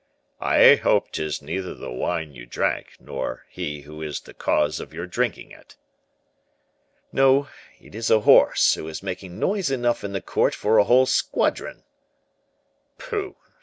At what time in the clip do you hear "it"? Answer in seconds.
5.51-5.75, 7.79-7.93